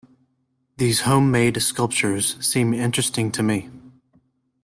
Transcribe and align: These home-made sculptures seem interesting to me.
These 0.77 1.01
home-made 1.01 1.61
sculptures 1.61 2.35
seem 2.43 2.73
interesting 2.73 3.31
to 3.33 3.43
me. 3.43 3.69